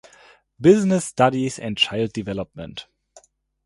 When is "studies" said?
1.05-1.59